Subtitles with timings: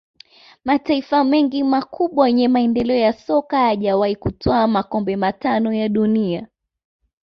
[0.65, 6.47] Mataifa mengi makubwa yenye maendeleo ya soka hayajawahi kutwaa makombe matano ya dunia